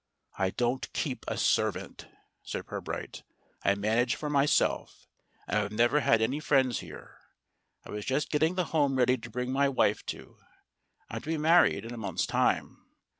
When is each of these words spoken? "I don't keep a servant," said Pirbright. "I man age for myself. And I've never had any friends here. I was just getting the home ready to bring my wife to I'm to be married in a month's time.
"I 0.39 0.49
don't 0.49 0.91
keep 0.93 1.25
a 1.27 1.37
servant," 1.37 2.07
said 2.41 2.65
Pirbright. 2.65 3.21
"I 3.63 3.75
man 3.75 3.99
age 3.99 4.15
for 4.15 4.31
myself. 4.31 5.05
And 5.45 5.59
I've 5.59 5.71
never 5.71 5.99
had 5.99 6.23
any 6.23 6.39
friends 6.39 6.79
here. 6.79 7.19
I 7.85 7.91
was 7.91 8.03
just 8.03 8.31
getting 8.31 8.55
the 8.55 8.65
home 8.73 8.95
ready 8.95 9.15
to 9.19 9.29
bring 9.29 9.51
my 9.51 9.69
wife 9.69 10.03
to 10.07 10.39
I'm 11.11 11.21
to 11.21 11.27
be 11.29 11.37
married 11.37 11.85
in 11.85 11.93
a 11.93 11.97
month's 11.97 12.25
time. 12.25 12.83